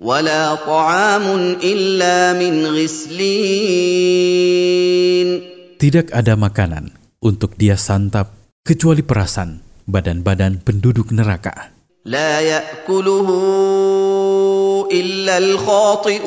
ولا 0.00 0.56
طعام 0.56 1.60
إلا 1.60 2.32
من 2.40 2.64
غسلين 2.72 4.00
Tidak 5.80 6.12
ada 6.12 6.36
makanan 6.36 6.92
untuk 7.24 7.56
dia 7.56 7.76
santap 7.76 8.32
kecuali 8.64 9.00
perasan 9.04 9.60
badan-badan 9.84 10.64
penduduk 10.64 11.12
neraka. 11.12 11.52
لا 12.08 12.40
يأكله 12.40 13.28
إلا 14.88 15.34
الخاطئون 15.38 16.20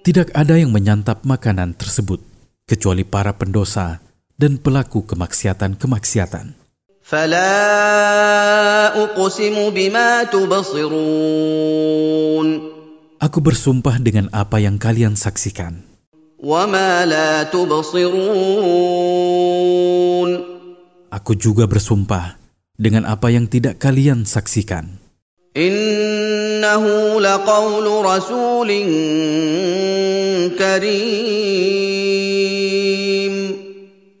Tidak 0.00 0.32
ada 0.32 0.56
yang 0.56 0.72
menyantap 0.72 1.28
makanan 1.28 1.76
tersebut 1.76 2.24
kecuali 2.64 3.04
para 3.04 3.36
pendosa 3.36 4.00
dan 4.40 4.56
pelaku 4.56 5.04
kemaksiatan-kemaksiatan. 5.04 6.56
فلا 7.10 8.94
أقسم 9.02 9.56
بما 9.74 10.30
تبصرون 10.30 10.88
Aku 13.20 13.44
bersumpah 13.44 14.00
dengan 14.00 14.32
apa 14.32 14.64
yang 14.64 14.80
kalian 14.80 15.12
saksikan. 15.18 15.82
وما 16.38 17.04
لا 17.10 17.42
تبصرون 17.50 18.20
Aku 21.10 21.34
juga 21.34 21.66
bersumpah 21.66 22.38
dengan 22.78 23.02
apa 23.10 23.34
yang 23.34 23.50
tidak 23.50 23.82
kalian 23.82 24.22
saksikan. 24.22 25.02
إنه 25.58 26.84
لقول 27.20 27.86
رسول 28.06 28.70
كريم 30.54 31.90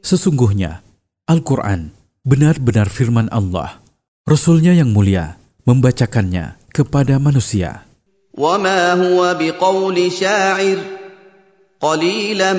Sesungguhnya, 0.02 0.82
Al-Quran 1.30 1.94
benar-benar 2.24 2.88
firman 2.92 3.28
Allah. 3.32 3.80
Rasulnya 4.28 4.76
yang 4.76 4.92
mulia 4.92 5.40
membacakannya 5.64 6.60
kepada 6.70 7.18
manusia. 7.18 7.86
وما 8.34 8.92
هو 8.92 9.36
بقول 9.40 10.12
شاعر 10.12 10.78
قليلا 11.80 12.52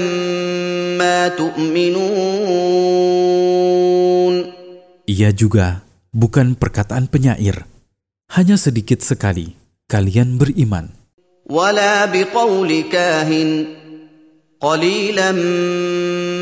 ما 0.99 1.27
تؤمنون 1.27 2.01
Ia 5.11 5.31
juga 5.35 5.83
bukan 6.15 6.55
perkataan 6.55 7.07
penyair. 7.11 7.67
Hanya 8.31 8.55
sedikit 8.55 9.03
sekali 9.03 9.55
kalian 9.91 10.39
beriman. 10.39 10.87
ولا 11.51 12.05
بقول 12.05 12.81
كاهن 12.91 13.65
قليلا 14.65 15.31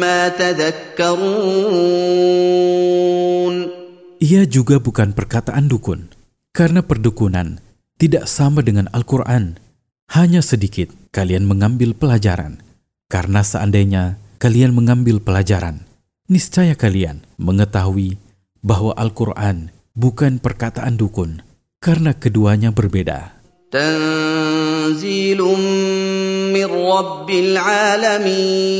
ما 0.04 0.28
تذكرون 0.36 1.80
Ia 4.20 4.44
juga 4.44 4.84
bukan 4.84 5.16
perkataan 5.16 5.72
dukun. 5.72 6.12
Karena 6.52 6.84
perdukunan 6.84 7.64
tidak 7.96 8.28
sama 8.28 8.60
dengan 8.60 8.92
Al-Quran. 8.92 9.56
Hanya 10.12 10.44
sedikit 10.44 10.92
kalian 11.16 11.48
mengambil 11.48 11.96
pelajaran. 11.96 12.60
Karena 13.08 13.48
seandainya 13.48 14.20
kalian 14.44 14.76
mengambil 14.76 15.24
pelajaran, 15.24 15.88
niscaya 16.28 16.76
kalian 16.76 17.24
mengetahui 17.40 18.20
bahwa 18.60 18.92
Al-Quran 19.00 19.72
bukan 19.96 20.44
perkataan 20.44 21.00
dukun. 21.00 21.40
Karena 21.80 22.12
keduanya 22.12 22.76
berbeda. 22.76 23.40
تنزيل 23.74 25.42
من 26.54 26.66
رب 26.66 27.30
العالمين 27.30 28.80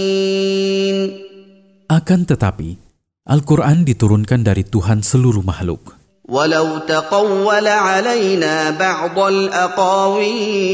Akan 1.90 2.22
tetapi, 2.22 2.78
Al-Quran 3.26 3.82
diturunkan 3.82 4.46
dari 4.46 4.62
Tuhan 4.62 5.02
seluruh 5.02 5.42
makhluk. 5.42 5.98
ولو 6.30 6.86
تقول 6.86 7.68
علينا 7.68 8.78
بعض 8.78 9.18
الأقاويل 10.40 10.70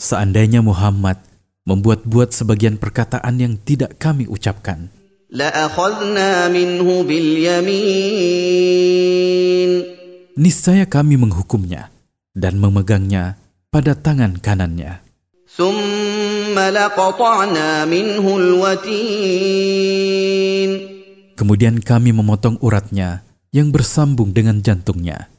Seandainya 0.00 0.64
Muhammad 0.64 1.20
membuat-buat 1.68 2.32
sebagian 2.32 2.80
perkataan 2.80 3.36
yang 3.36 3.60
tidak 3.60 4.00
kami 4.00 4.24
ucapkan, 4.24 4.88
لأخذنا 5.30 6.48
منه 6.48 6.88
باليمين 7.04 8.60
niscaya 10.40 10.88
kami 10.88 11.20
menghukumnya 11.20 11.92
dan 12.35 12.59
memegangnya 12.59 13.39
pada 13.71 13.95
tangan 13.95 14.37
kanannya. 14.43 14.99
Kemudian 21.35 21.75
kami 21.79 22.11
memotong 22.11 22.59
uratnya 22.59 23.23
yang 23.55 23.71
bersambung 23.71 24.35
dengan 24.35 24.59
jantungnya. 24.59 25.31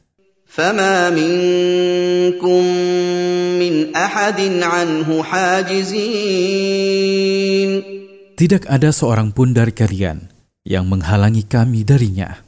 Tidak 8.37 8.63
ada 8.69 8.89
seorang 8.89 9.29
pun 9.33 9.53
dari 9.53 9.73
kalian 9.73 10.29
yang 10.65 10.89
menghalangi 10.89 11.45
kami 11.45 11.85
darinya. 11.85 12.41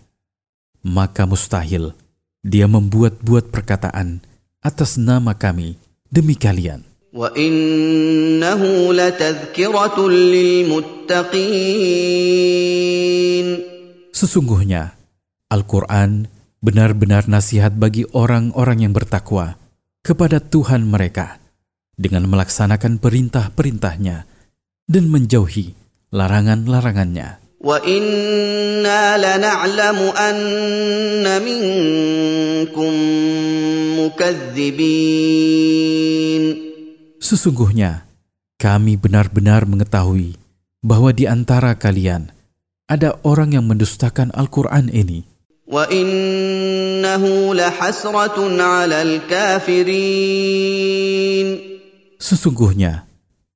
Maka 0.81 1.30
mustahil 1.30 1.94
dia 2.42 2.66
membuat-buat 2.66 3.54
perkataan 3.54 4.28
atas 4.59 5.00
nama 5.00 5.36
kami 5.36 5.80
demi 6.12 6.36
kalian. 6.36 6.84
Sesungguhnya 14.14 14.94
Al-Qur'an 15.50 16.30
benar-benar 16.59 17.25
nasihat 17.31 17.74
bagi 17.74 18.06
orang-orang 18.12 18.86
yang 18.86 18.94
bertakwa 18.94 19.56
kepada 20.03 20.44
Tuhan 20.44 20.86
mereka 20.86 21.40
dengan 21.96 22.28
melaksanakan 22.28 23.00
perintah-perintahnya 23.02 24.28
dan 24.86 25.03
menjauhi 25.09 25.74
larangan-larangannya. 26.12 27.49
وإنا 27.65 29.16
لنعلم 29.16 29.99
أن 30.12 31.25
منكم 31.41 32.93
مكذبين 34.05 35.65
Sesungguhnya, 37.25 38.05
kami 38.60 39.00
benar-benar 39.00 39.65
mengetahui 39.65 40.37
bahwa 40.84 41.09
di 41.09 41.25
antara 41.25 41.72
kalian 41.72 42.28
ada 42.84 43.16
orang 43.25 43.56
yang 43.56 43.65
mendustakan 43.65 44.28
Al-Quran 44.37 44.93
ini. 44.93 45.25
وإنه 45.65 47.25
لحسرة 47.56 48.37
على 48.60 48.99
الكافرين 49.25 50.28
Sesungguhnya, 52.21 53.09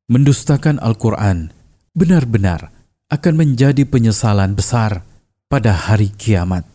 mendustakan 0.09 0.81
Al-Quran 0.81 1.53
benar-benar 1.93 2.73
akan 3.12 3.34
menjadi 3.36 3.84
penyesalan 3.88 4.56
besar 4.56 5.04
pada 5.52 5.70
hari 5.76 6.10
kiamat. 6.10 6.66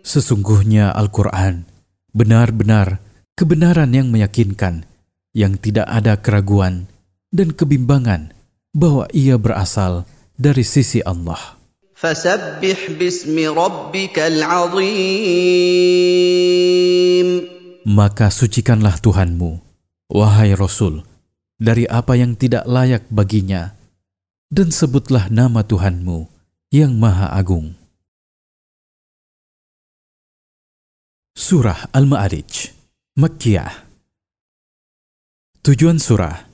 Sesungguhnya 0.00 0.94
Al-Quran 0.94 1.66
benar-benar 2.14 3.02
kebenaran 3.34 3.90
yang 3.90 4.14
meyakinkan, 4.14 4.86
yang 5.34 5.58
tidak 5.58 5.90
ada 5.90 6.14
keraguan 6.22 6.86
dan 7.34 7.50
kebimbangan 7.50 8.30
bahwa 8.70 9.10
ia 9.10 9.34
berasal 9.38 10.06
dari 10.38 10.62
sisi 10.62 11.02
Allah. 11.02 11.58
Fasabbih 11.98 12.94
bismi 12.94 13.50
rabbikal 13.50 14.38
azim. 14.40 14.88
Maka 17.90 18.30
sucikanlah 18.30 19.02
Tuhanmu 19.02 19.69
wahai 20.10 20.52
Rasul, 20.58 21.06
dari 21.56 21.86
apa 21.86 22.18
yang 22.18 22.34
tidak 22.34 22.66
layak 22.66 23.06
baginya, 23.08 23.78
dan 24.50 24.74
sebutlah 24.74 25.30
nama 25.30 25.62
Tuhanmu 25.62 26.26
yang 26.74 26.98
Maha 26.98 27.30
Agung. 27.30 27.78
Surah 31.38 31.88
Al-Ma'arij 31.94 32.74
Makkiyah 33.16 33.86
Tujuan 35.60 36.02
surah 36.02 36.50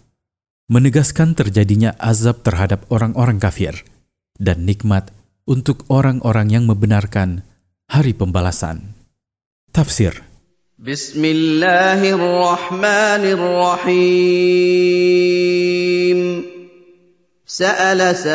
menegaskan 0.66 1.38
terjadinya 1.38 1.94
azab 1.96 2.42
terhadap 2.42 2.84
orang-orang 2.90 3.38
kafir 3.38 3.86
dan 4.36 4.66
nikmat 4.66 5.14
untuk 5.46 5.86
orang-orang 5.86 6.50
yang 6.50 6.64
membenarkan 6.66 7.46
hari 7.86 8.12
pembalasan. 8.12 8.98
Tafsir 9.70 10.25
بسم 10.81 11.21
الله 11.25 12.01
الرحمن 12.17 13.23
الرحيم 13.37 14.81
سأل 17.45 18.01
سائل 18.17 18.33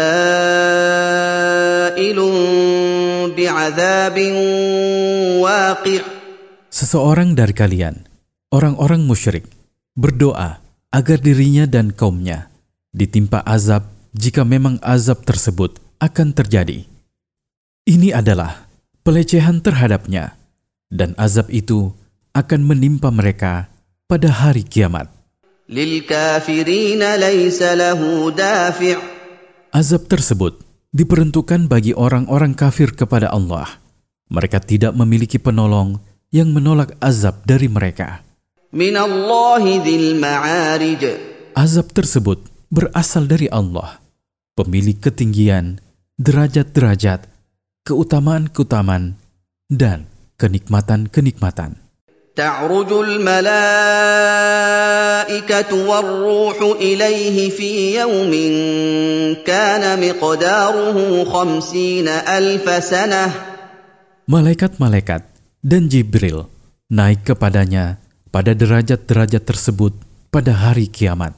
بعذاب 3.34 4.19
واقع 5.43 6.02
Seseorang 6.70 7.34
dari 7.34 7.50
kalian, 7.50 8.06
orang-orang 8.55 9.02
musyrik, 9.02 9.50
berdoa 9.99 10.62
agar 10.94 11.19
dirinya 11.19 11.67
dan 11.67 11.90
kaumnya 11.90 12.46
ditimpa 12.94 13.43
azab 13.43 13.90
jika 14.14 14.46
memang 14.46 14.78
azab 14.87 15.26
tersebut 15.26 15.82
akan 15.99 16.31
terjadi. 16.31 16.87
Ini 17.90 18.14
adalah 18.14 18.70
pelecehan 19.02 19.64
terhadapnya, 19.64 20.38
dan 20.93 21.19
azab 21.19 21.50
itu 21.50 21.96
akan 22.31 22.62
menimpa 22.63 23.12
mereka 23.12 23.68
pada 24.07 24.31
hari 24.31 24.63
kiamat. 24.63 25.12
Azab 29.72 30.04
tersebut 30.12 30.54
diperuntukkan 30.92 31.72
bagi 31.72 31.95
orang-orang 31.95 32.51
kafir 32.51 32.92
kepada 32.92 33.31
Allah. 33.31 33.80
Mereka 34.31 34.63
tidak 34.63 34.95
memiliki 34.95 35.39
penolong 35.39 36.00
yang 36.31 36.51
menolak 36.56 36.95
azab 37.04 37.44
dari 37.44 37.68
mereka. 37.68 38.24
Azab 41.51 41.88
tersebut 41.92 42.39
berasal 42.72 43.27
dari 43.27 43.51
Allah, 43.51 44.00
pemilik 44.56 44.95
ketinggian, 44.95 45.84
derajat-derajat, 46.16 47.27
keutamaan-keutamaan, 47.84 49.19
dan 49.68 50.07
kenikmatan-kenikmatan. 50.39 51.81
تعرج 52.40 52.93
الملائكة 52.93 53.88
والروح 55.88 56.58
إليه 56.61 57.50
في 57.50 57.96
يوم 57.96 58.32
كان 59.49 59.82
مقداره 59.96 61.25
خمسين 61.25 62.08
ألف 62.08 62.84
سنة 62.84 63.32
Malaikat-malaikat 64.26 65.23
dan 65.62 65.87
Jibril 65.87 66.50
naik 66.90 67.23
kepadanya 67.31 68.02
pada 68.34 68.58
derajat-derajat 68.58 69.46
tersebut 69.46 69.94
pada 70.34 70.50
hari 70.50 70.90
kiamat. 70.90 71.31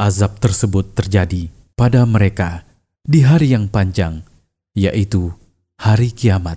Azab 0.00 0.40
tersebut 0.40 0.96
terjadi 0.96 1.52
pada 1.76 2.08
mereka 2.08 2.64
di 3.04 3.20
hari 3.20 3.52
yang 3.52 3.68
panjang, 3.68 4.24
yaitu 4.72 5.36
hari 5.76 6.16
kiamat. 6.16 6.56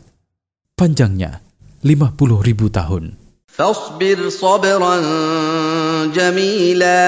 Panjangnya 0.79 1.43
50 1.83 2.15
ribu 2.39 2.71
tahun. 2.71 3.18
فاصبر 3.59 4.29
صبرا 4.29 4.95
جميلا 6.11 7.03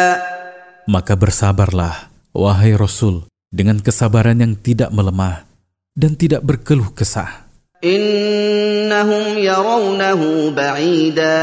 Maka 0.88 1.20
bersabarlah, 1.20 2.08
wahai 2.32 2.72
Rasul, 2.72 3.28
dengan 3.52 3.84
kesabaran 3.84 4.40
yang 4.40 4.56
tidak 4.56 4.88
melemah 4.96 5.44
dan 5.92 6.16
tidak 6.16 6.48
berkeluh 6.48 6.96
kesah. 6.96 7.44
إنهم 7.84 9.38
يرونه 9.38 10.22
بعيدا 10.56 11.40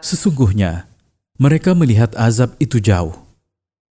Sesungguhnya, 0.00 0.88
mereka 1.36 1.76
melihat 1.76 2.16
azab 2.16 2.56
itu 2.56 2.80
jauh. 2.80 3.12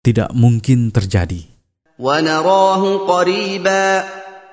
Tidak 0.06 0.30
mungkin 0.38 0.94
terjadi. 0.94 1.50
ونراه 1.98 3.10
قريبا 3.10 3.86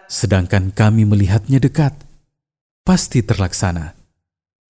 Sedangkan 0.09 0.73
kami 0.73 1.05
melihatnya 1.05 1.61
dekat. 1.61 1.93
Pasti 2.85 3.21
terlaksana. 3.21 3.93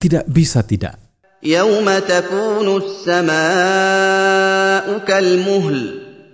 Tidak 0.03 0.27
bisa 0.27 0.67
tidak. 0.67 0.99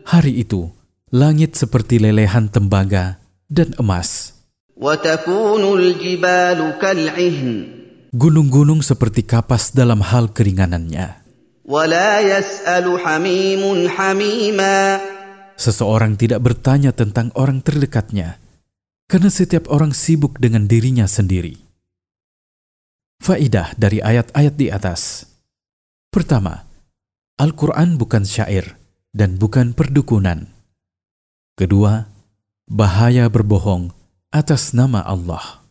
Hari 0.08 0.34
itu, 0.40 0.72
langit 1.12 1.60
seperti 1.60 2.00
lelehan 2.00 2.48
tembaga 2.48 3.20
dan 3.52 3.76
emas. 3.76 4.32
Gunung-gunung 8.16 8.80
seperti 8.80 9.28
kapas 9.28 9.76
dalam 9.76 10.00
hal 10.00 10.32
keringanannya. 10.32 11.08
Seseorang 15.60 16.16
tidak 16.16 16.40
bertanya 16.40 16.96
tentang 16.96 17.28
orang 17.36 17.60
terdekatnya, 17.60 18.40
karena 19.12 19.28
setiap 19.28 19.68
orang 19.68 19.92
sibuk 19.92 20.40
dengan 20.40 20.64
dirinya 20.64 21.12
sendiri. 21.12 21.73
Faidah 23.24 23.72
dari 23.80 24.04
ayat-ayat 24.04 24.60
di 24.60 24.68
atas. 24.68 25.24
Pertama, 26.12 26.68
Al-Quran 27.40 27.96
bukan 27.96 28.28
syair 28.28 28.75
dan 29.16 29.40
bukan 29.40 29.72
perdukunan. 29.72 30.52
Kedua, 31.56 32.04
bahaya 32.68 33.31
berbohong 33.31 33.96
atas 34.28 34.75
nama 34.75 35.00
Allah. 35.08 35.62